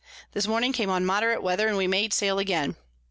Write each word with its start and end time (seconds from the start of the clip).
This 0.31 0.47
morning 0.47 0.73
came 0.73 0.89
on 0.89 1.05
moderate 1.05 1.43
Weather, 1.43 1.67
and 1.67 1.77
we 1.77 1.85
made 1.85 2.11
sail 2.11 2.39
again. 2.39 2.75